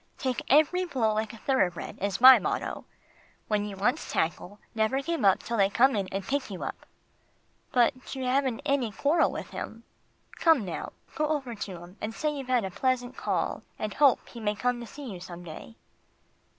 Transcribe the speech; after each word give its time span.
"Take 0.17 0.41
every 0.49 0.83
blow 0.83 1.13
like 1.13 1.31
a 1.31 1.37
thoroughbred 1.37 1.99
is 2.01 2.19
my 2.19 2.39
motto, 2.39 2.85
but 2.85 3.49
when 3.49 3.65
you 3.65 3.77
once 3.77 4.11
tackle, 4.11 4.57
never 4.73 4.99
give 4.99 5.23
up 5.23 5.43
till 5.43 5.57
they 5.57 5.69
come 5.69 5.95
in 5.95 6.07
and 6.07 6.25
pick 6.25 6.49
you 6.49 6.63
up." 6.63 6.87
"But 7.71 8.15
you 8.15 8.23
haven't 8.25 8.65
had 8.65 8.73
any 8.73 8.91
quarrel 8.91 9.29
with 9.29 9.51
him. 9.51 9.83
Come 10.37 10.65
now, 10.65 10.93
go 11.13 11.27
over 11.27 11.53
to 11.53 11.77
him 11.81 11.97
and 12.01 12.15
say 12.15 12.31
you've 12.33 12.47
had 12.47 12.65
a 12.65 12.71
pleasant 12.71 13.15
call, 13.15 13.61
and 13.77 13.93
hope 13.93 14.27
he 14.27 14.39
may 14.39 14.55
come 14.55 14.79
to 14.79 14.87
see 14.87 15.05
you 15.07 15.19
some 15.19 15.43
day." 15.43 15.75